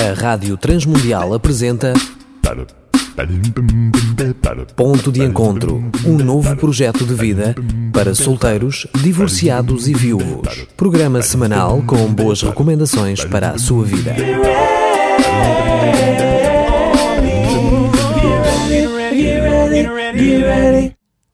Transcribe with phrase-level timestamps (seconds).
[0.00, 1.92] A Rádio Transmundial apresenta
[4.74, 7.54] Ponto de Encontro, um novo projeto de vida
[7.92, 10.66] para solteiros, divorciados e viúvos.
[10.74, 14.16] Programa semanal com boas recomendações para a sua vida.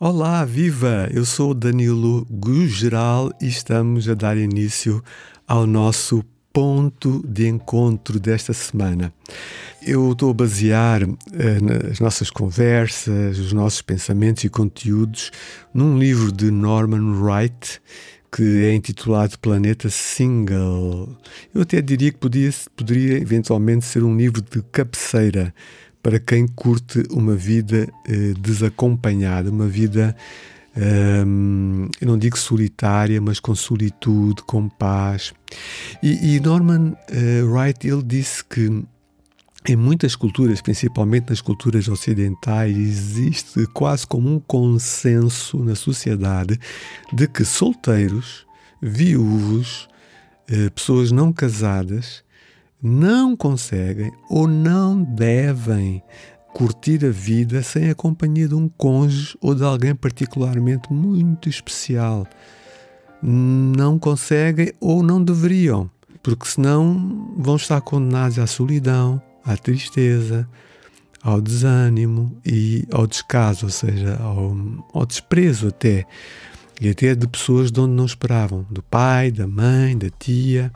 [0.00, 1.08] Olá, viva!
[1.12, 5.00] Eu sou Danilo Gugeral e estamos a dar início
[5.46, 6.24] ao nosso
[6.56, 9.12] ponto de encontro desta semana.
[9.86, 15.30] Eu estou a basear eh, as nossas conversas, os nossos pensamentos e conteúdos
[15.74, 17.78] num livro de Norman Wright
[18.32, 21.14] que é intitulado Planeta Single.
[21.54, 25.54] Eu até diria que podia, poderia eventualmente ser um livro de cabeceira
[26.02, 30.16] para quem curte uma vida eh, desacompanhada, uma vida
[30.76, 35.32] um, eu não digo solitária, mas com solitude, com paz.
[36.02, 38.84] E, e Norman uh, Wright ele disse que
[39.68, 46.60] em muitas culturas, principalmente nas culturas ocidentais, existe quase como um consenso na sociedade
[47.12, 48.46] de que solteiros,
[48.80, 49.88] viúvos,
[50.50, 52.22] uh, pessoas não casadas,
[52.82, 56.02] não conseguem ou não devem
[56.56, 62.26] curtir a vida sem a companhia de um cônjuge ou de alguém particularmente muito especial.
[63.22, 65.90] Não conseguem ou não deveriam,
[66.22, 70.48] porque senão vão estar condenados à solidão, à tristeza,
[71.22, 74.56] ao desânimo e ao descaso, ou seja, ao,
[74.94, 76.06] ao desprezo até.
[76.80, 80.72] E até de pessoas de onde não esperavam, do pai, da mãe, da tia.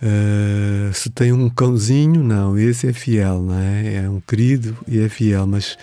[0.00, 3.94] Uh, se tem um cãozinho, não, esse é fiel, não é?
[4.04, 5.76] É um querido e é fiel, mas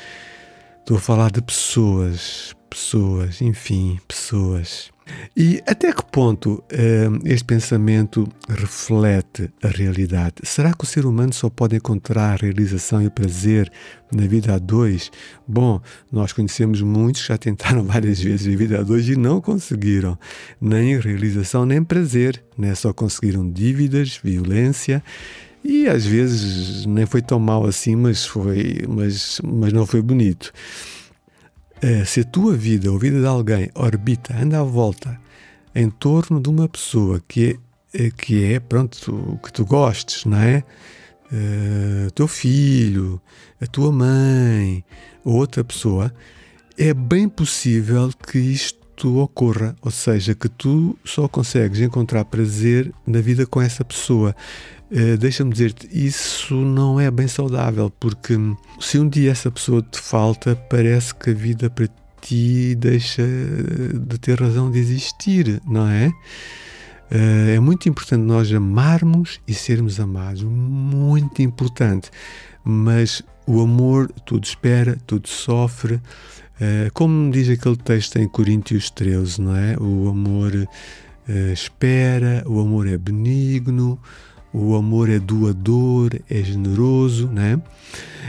[0.86, 4.91] estou a falar de pessoas, pessoas, enfim, pessoas.
[5.36, 10.36] E até que ponto uh, este pensamento reflete a realidade?
[10.44, 13.72] Será que o ser humano só pode encontrar realização e prazer
[14.13, 15.11] na vida a dois?
[15.47, 19.41] Bom, nós conhecemos muitos que já tentaram várias vezes a vida a dois e não
[19.41, 20.19] conseguiram
[20.62, 22.75] nem realização nem prazer, né?
[22.75, 25.03] só conseguiram dívidas, violência
[25.67, 30.53] e às vezes nem foi tão mal assim, mas foi, mas, mas não foi bonito.
[31.81, 35.19] É, se a tua vida ou a vida de alguém orbita, anda à volta
[35.73, 37.59] em torno de uma pessoa que
[37.91, 40.63] é, que é pronto, que tu gostes, não é?
[41.31, 43.19] Uh, teu filho,
[43.59, 44.85] a tua mãe
[45.23, 46.13] ou outra pessoa,
[46.77, 53.19] é bem possível que isto ocorra, ou seja, que tu só consegues encontrar prazer na
[53.19, 54.35] vida com essa pessoa.
[54.91, 58.35] Uh, Deixa-me dizer-te, isso não é bem saudável, porque
[58.79, 61.88] se um dia essa pessoa te falta, parece que a vida para
[62.22, 66.07] ti deixa de ter razão de existir, não é?
[67.12, 72.09] Uh, é muito importante nós amarmos e sermos amados, muito importante.
[72.65, 75.95] Mas o amor tudo espera, tudo sofre.
[75.95, 79.77] Uh, como diz aquele texto em Coríntios 13, não é?
[79.77, 83.99] O amor uh, espera, o amor é benigno,
[84.51, 87.61] o amor é doador, é generoso, né?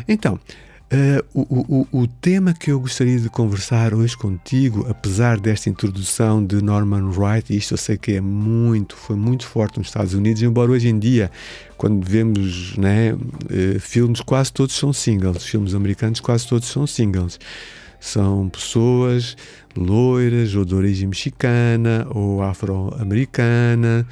[0.07, 0.39] Então,
[0.87, 6.45] Uh, o, o, o, tema que eu gostaria de conversar hoje contigo, apesar desta introdução
[6.45, 10.43] de Norman Wright, isto eu sei que é muito, foi muito forte nos Estados Unidos,
[10.43, 11.29] embora hoje em dia,
[11.77, 17.41] quando vemos né, uh, filmes, quase todos são singles, filmes americanos quase todos são singles.
[17.99, 19.37] São pessoas
[19.77, 24.07] loiras, ou de origem mexicana, ou afro-americana,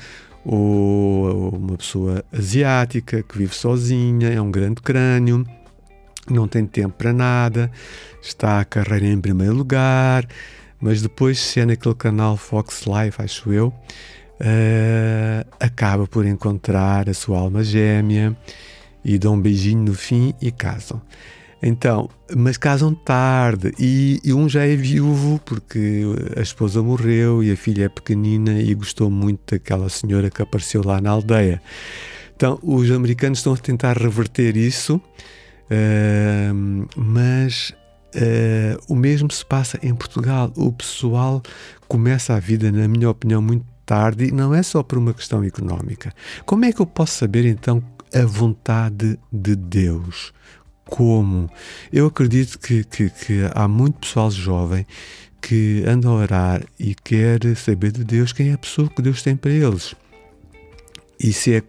[0.44, 5.46] ou uma pessoa asiática que vive sozinha, é um grande crânio
[6.28, 7.70] não tem tempo para nada,
[8.22, 10.26] está a carreira em primeiro lugar,
[10.80, 17.14] mas depois, se é naquele canal Fox Live, acho eu, uh, acaba por encontrar a
[17.14, 18.36] sua alma gêmea
[19.04, 21.00] e dão um beijinho no fim e casam.
[21.62, 26.02] Então, mas casam tarde e, e, um já é viúvo porque
[26.36, 30.82] a esposa morreu e a filha é pequenina e gostou muito daquela senhora que apareceu
[30.84, 31.62] lá na aldeia.
[32.36, 35.00] Então, os americanos estão a tentar reverter isso
[35.71, 37.75] Uh, mas
[38.15, 40.53] uh, o mesmo se passa em Portugal.
[40.57, 41.43] O pessoal
[41.89, 45.45] começa a vida, na minha opinião, muito tarde e não é só por uma questão
[45.45, 46.13] económica.
[46.45, 47.83] Como é que eu posso saber então
[48.15, 50.33] a vontade de Deus?
[50.87, 51.51] Como?
[51.93, 54.87] Eu acredito que, que, que há muito pessoal jovem
[55.41, 59.22] que anda a orar e quer saber de Deus quem é a pessoa que Deus
[59.22, 59.95] tem para eles.
[61.21, 61.63] E se é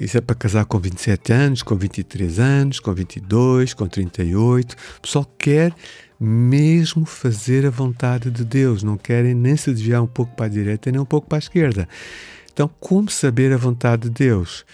[0.00, 4.72] isso é para casar com 27 anos, com 23 anos, com 22, com 38.
[4.72, 5.74] O pessoal quer
[6.18, 10.48] mesmo fazer a vontade de Deus, não querem nem se desviar um pouco para a
[10.48, 11.88] direita nem um pouco para a esquerda.
[12.52, 14.64] Então, como saber a vontade de Deus?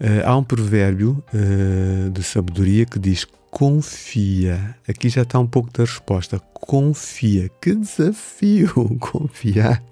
[0.00, 4.76] Uh, há um provérbio uh, de sabedoria que diz confia.
[4.88, 6.38] Aqui já está um pouco da resposta.
[6.54, 7.50] Confia.
[7.60, 9.82] Que desafio confiar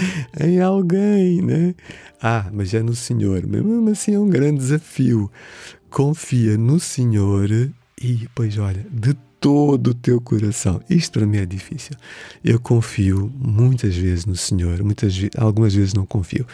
[0.40, 1.74] em alguém, né?
[2.22, 3.42] Ah, mas é no Senhor.
[3.46, 5.30] Mas mesmo assim é um grande desafio.
[5.90, 7.50] Confia no Senhor
[8.00, 10.80] e, pois olha, de todo o teu coração.
[10.90, 11.94] Isto para mim é difícil.
[12.44, 16.46] Eu confio muitas vezes no Senhor, muitas algumas vezes não confio,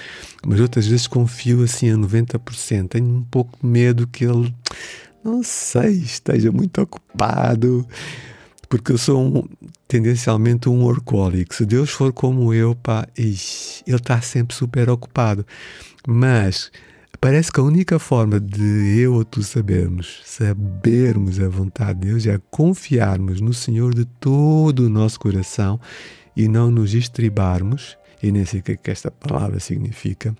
[0.46, 2.88] mas outras vezes confio assim a 90%.
[2.88, 4.54] Tenho um pouco medo que Ele,
[5.24, 7.86] não sei, esteja muito ocupado,
[8.76, 9.44] porque eu sou um,
[9.86, 11.54] tendencialmente um workaholic.
[11.54, 15.46] Se Deus for como eu, pá, ixi, Ele está sempre super ocupado.
[16.08, 16.72] Mas
[17.20, 22.26] Parece que a única forma de eu ou tu sabermos, sabermos a vontade de Deus
[22.26, 25.80] é confiarmos no Senhor de todo o nosso coração
[26.36, 30.36] e não nos estribarmos, e nem sei o que, é esta palavra significa,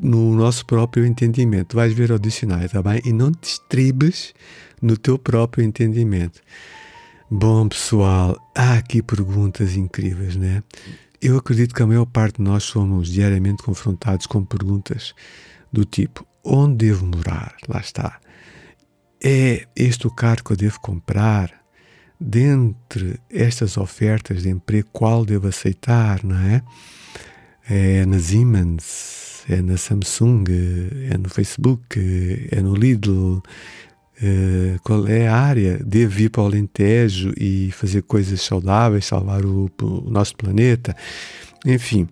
[0.00, 1.76] no nosso próprio entendimento.
[1.76, 3.00] Vais ver o dicionário, tá bem?
[3.04, 4.34] E não te estribes
[4.82, 6.40] no teu próprio entendimento.
[7.28, 10.62] Bom, pessoal, há aqui perguntas incríveis, né?
[11.20, 15.12] Eu acredito que a maior parte de nós somos diariamente confrontados com perguntas
[15.72, 17.56] do tipo: onde devo morar?
[17.68, 18.20] Lá está.
[19.20, 21.52] É este o carro que eu devo comprar?
[22.20, 26.62] Dentre estas ofertas de emprego, qual devo aceitar, não é?
[27.68, 30.44] É na Siemens, é na Samsung,
[31.10, 33.42] é no Facebook, é no Lidl.
[34.22, 35.78] É, qual é a área?
[35.84, 40.96] Devo ir para o Alentejo e fazer coisas saudáveis, salvar o, o nosso planeta?
[41.64, 42.08] Enfim,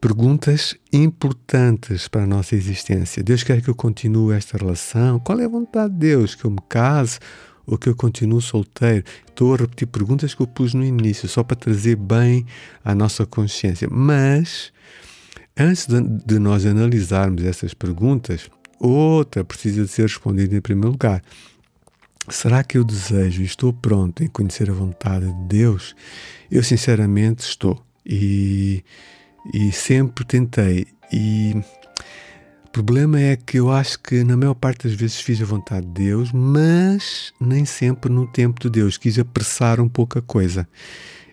[0.00, 3.22] perguntas importantes para a nossa existência.
[3.22, 5.18] Deus quer que eu continue esta relação?
[5.18, 6.34] Qual é a vontade de Deus?
[6.34, 7.18] Que eu me case
[7.66, 9.04] ou que eu continue solteiro?
[9.28, 12.46] Estou a repetir perguntas que eu pus no início, só para trazer bem
[12.84, 13.88] à nossa consciência.
[13.90, 14.72] Mas,
[15.58, 18.48] antes de, de nós analisarmos essas perguntas,
[18.86, 21.22] outra precisa de ser respondida em primeiro lugar.
[22.28, 25.94] Será que eu desejo e estou pronto em conhecer a vontade de Deus?
[26.50, 27.82] Eu, sinceramente, estou.
[28.06, 28.84] E
[29.52, 30.86] e sempre tentei.
[31.10, 31.54] E
[32.66, 35.86] o problema é que eu acho que na maior parte das vezes fiz a vontade
[35.86, 38.96] de Deus, mas nem sempre no tempo de Deus.
[38.96, 40.68] Quis apressar um pouco a coisa.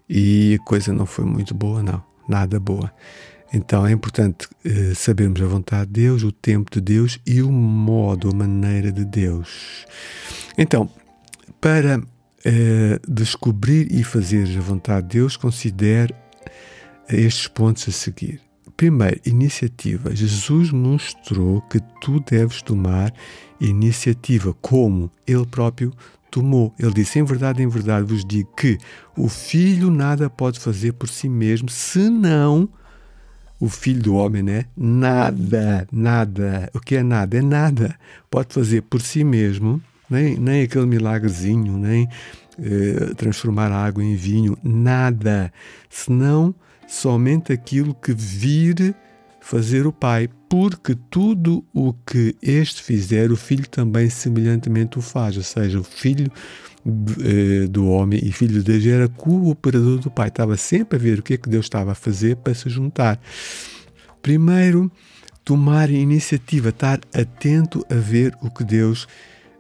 [0.10, 2.04] E a coisa não foi muito boa, não.
[2.28, 2.92] Nada boa.
[3.54, 7.52] Então é importante uh, sabermos a vontade de Deus, o tempo de Deus e o
[7.52, 9.86] modo, a maneira de Deus.
[10.58, 10.90] Então,
[11.60, 16.14] para uh, descobrir e fazer a vontade de Deus, considere
[17.10, 18.40] a estes pontos a seguir.
[18.78, 20.16] Primeiro, iniciativa.
[20.16, 23.14] Jesus mostrou que tu deves tomar
[23.60, 25.92] iniciativa, como ele próprio
[26.32, 26.74] tomou.
[26.80, 28.78] Ele disse: Em verdade, em verdade vos digo que
[29.18, 32.70] o filho nada pode fazer por si mesmo, senão
[33.60, 34.66] o filho do homem, né?
[34.76, 36.70] Nada, nada.
[36.74, 37.38] O que é nada?
[37.38, 37.96] É nada.
[38.30, 42.08] Pode fazer por si mesmo, nem, nem aquele milagrezinho, nem
[42.58, 45.52] eh, transformar a água em vinho, nada.
[45.90, 46.56] Senão
[46.88, 48.96] somente aquilo que vir
[49.42, 55.38] fazer o Pai, porque tudo o que este fizer, o Filho também semelhantemente o faz,
[55.38, 56.32] ou seja, o Filho
[57.70, 61.24] do homem e Filho de Deus era cooperador do Pai, estava sempre a ver o
[61.24, 63.20] que é que Deus estava a fazer para se juntar.
[64.22, 64.92] Primeiro,
[65.44, 69.08] tomar iniciativa, estar atento a ver o que Deus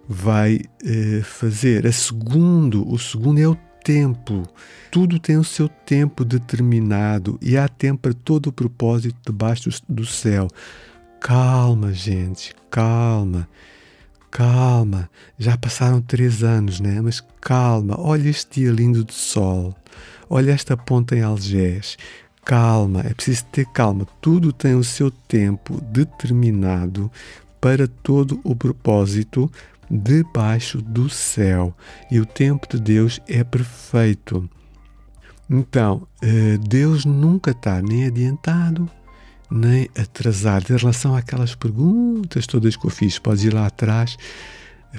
[0.07, 1.85] vai eh, fazer.
[1.85, 4.43] A segundo, o segundo é o tempo.
[4.91, 10.05] Tudo tem o seu tempo determinado e há tempo para todo o propósito debaixo do
[10.05, 10.47] céu.
[11.19, 13.47] Calma, gente, calma,
[14.31, 15.09] calma.
[15.37, 17.01] Já passaram três anos, né?
[17.01, 19.75] Mas calma, olha este dia lindo de sol,
[20.29, 21.97] olha esta ponta em Algés.
[22.45, 24.07] Calma, é preciso ter calma.
[24.21, 27.11] Tudo tem o seu tempo determinado
[27.61, 29.51] para todo o propósito
[29.89, 31.75] debaixo do céu
[32.09, 34.49] e o tempo de Deus é perfeito.
[35.49, 38.89] Então, eh, Deus nunca está nem adiantado
[39.49, 40.71] nem atrasado.
[40.71, 44.17] Em relação àquelas perguntas todas que eu fiz, podes ir lá atrás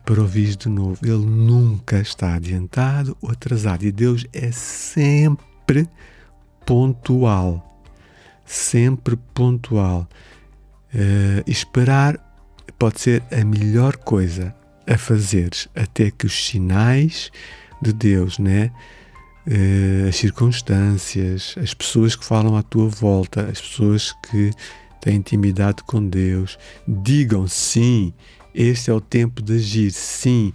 [0.04, 0.98] para ouvir de novo.
[1.02, 5.88] Ele nunca está adiantado ou atrasado e Deus é sempre
[6.64, 7.66] pontual.
[8.44, 10.08] Sempre pontual.
[10.92, 12.18] Uh, esperar
[12.78, 14.54] pode ser a melhor coisa
[14.86, 17.30] a fazeres até que os sinais
[17.80, 18.72] de Deus, né?
[19.46, 24.50] Uh, as circunstâncias, as pessoas que falam à tua volta, as pessoas que
[25.00, 28.12] têm intimidade com Deus, digam sim,
[28.54, 30.52] este é o tempo de agir, sim,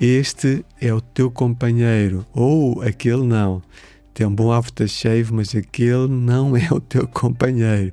[0.00, 3.62] este é o teu companheiro, ou aquele não.
[4.12, 7.92] tem um bom aftershave, mas aquele não é o teu companheiro.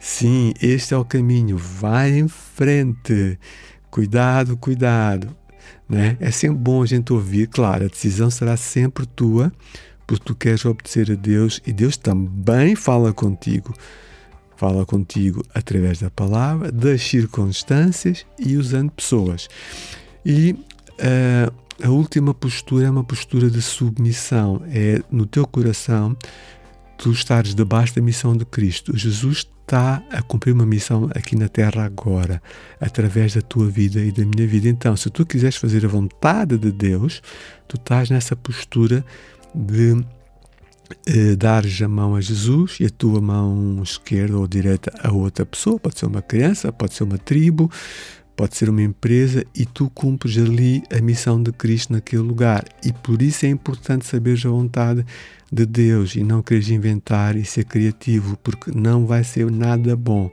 [0.00, 1.56] Sim, este é o caminho.
[1.56, 3.38] Vai em frente.
[3.90, 5.34] Cuidado, cuidado.
[5.88, 6.16] Né?
[6.20, 7.48] É sempre bom a gente ouvir.
[7.48, 9.52] Claro, a decisão será sempre tua,
[10.06, 13.74] porque tu queres obedecer a Deus e Deus também fala contigo.
[14.56, 19.48] Fala contigo através da palavra, das circunstâncias e usando pessoas.
[20.24, 21.52] E uh,
[21.82, 24.62] a última postura é uma postura de submissão.
[24.68, 26.16] É no teu coração
[26.96, 28.96] tu estares debaixo da missão de Cristo.
[28.96, 32.42] Jesus está a cumprir uma missão aqui na Terra agora,
[32.80, 34.68] através da tua vida e da minha vida.
[34.68, 37.22] Então, se tu quiseres fazer a vontade de Deus,
[37.66, 39.04] tu estás nessa postura
[39.54, 40.04] de
[41.06, 45.46] eh, dares a mão a Jesus e a tua mão esquerda ou direita a outra
[45.46, 47.70] pessoa, pode ser uma criança, pode ser uma tribo,
[48.36, 52.64] pode ser uma empresa e tu cumpres ali a missão de Cristo naquele lugar.
[52.84, 55.04] E por isso é importante saber a vontade
[55.52, 60.30] de Deus e não queres inventar e ser criativo, porque não vai ser nada bom.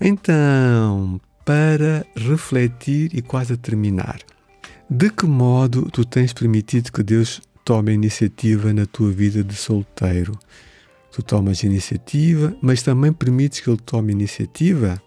[0.00, 4.18] Então, para refletir e quase a terminar,
[4.88, 9.54] de que modo tu tens permitido que Deus tome a iniciativa na tua vida de
[9.54, 10.38] solteiro?
[11.10, 15.00] Tu tomas iniciativa, mas também permites que Ele tome iniciativa?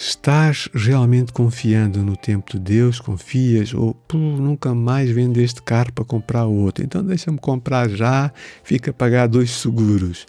[0.00, 3.00] Estás realmente confiando no tempo de Deus?
[3.00, 3.74] Confias?
[3.74, 6.84] Ou nunca mais vendo este carro para comprar outro?
[6.84, 10.24] Então deixa-me comprar já, fica a pagar dois seguros.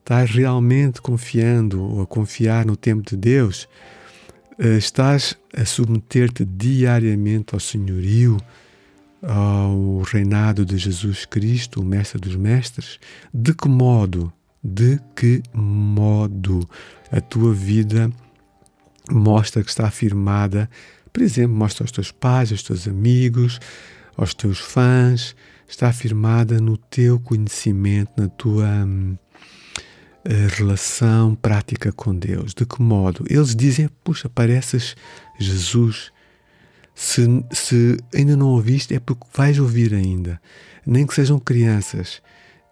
[0.00, 3.68] Estás realmente confiando ou a confiar no tempo de Deus?
[4.58, 8.38] Eh, estás a submeter-te diariamente ao senhorio,
[9.22, 12.98] ao reinado de Jesus Cristo, o Mestre dos Mestres?
[13.32, 14.32] De que modo?
[14.64, 16.68] De que modo
[17.12, 18.10] a tua vida
[19.10, 20.68] mostra que está afirmada,
[21.12, 23.58] por exemplo, mostra aos teus pais, aos teus amigos,
[24.16, 25.34] aos teus fãs,
[25.68, 29.16] está afirmada no teu conhecimento, na tua hum,
[30.24, 32.52] eh, relação prática com Deus.
[32.52, 33.24] De que modo?
[33.30, 34.96] Eles dizem: Puxa, pareces
[35.38, 36.12] Jesus.
[36.94, 40.40] Se, se ainda não ouviste, é porque vais ouvir ainda.
[40.84, 42.22] Nem que sejam crianças.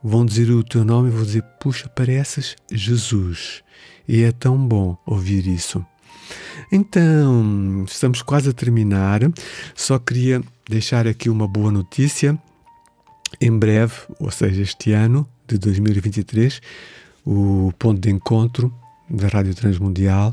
[0.02, 3.62] Vão dizer o teu nome e vão dizer: Puxa, pareces Jesus.
[4.06, 5.84] E é tão bom ouvir isso.
[6.70, 9.20] Então, estamos quase a terminar.
[9.74, 12.38] Só queria deixar aqui uma boa notícia.
[13.40, 16.60] Em breve, ou seja, este ano de 2023,
[17.26, 18.72] o ponto de encontro
[19.08, 20.32] da Rádio Transmundial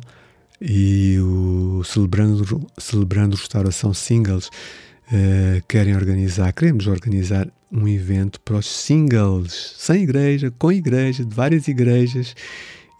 [0.61, 8.67] e o Celebrando, Celebrando Restauração Singles uh, querem organizar, queremos organizar um evento para os
[8.67, 12.35] singles, sem igreja, com igreja, de várias igrejas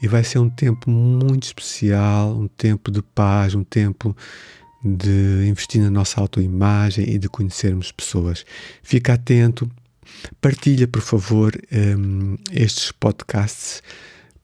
[0.01, 4.15] e vai ser um tempo muito especial, um tempo de paz, um tempo
[4.83, 8.43] de investir na nossa autoimagem e de conhecermos pessoas.
[8.81, 9.69] Fica atento,
[10.39, 13.83] partilha, por favor, um, estes podcasts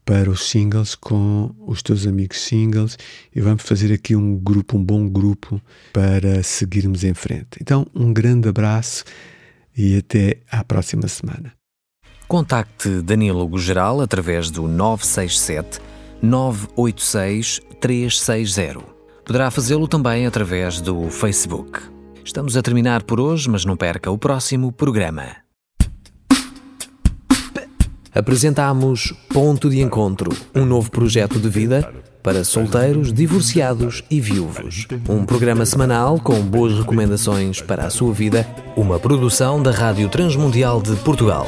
[0.06, 2.98] para os singles com os teus amigos singles
[3.36, 5.62] e vamos fazer aqui um grupo, um bom grupo
[5.92, 7.58] para seguirmos em frente.
[7.62, 9.04] Então, um grande abraço
[9.76, 11.57] e até à próxima semana.
[12.28, 15.80] Contacte Danilo Geral através do 967
[16.22, 18.80] 986 360.
[19.26, 21.80] Poderá fazê-lo também através do Facebook.
[22.26, 25.38] Estamos a terminar por hoje, mas não perca o próximo programa.
[28.14, 34.86] Apresentamos Ponto de Encontro, um novo projeto de vida para solteiros, divorciados e viúvos.
[35.08, 40.82] Um programa semanal com boas recomendações para a sua vida, uma produção da Rádio Transmundial
[40.82, 41.48] de Portugal.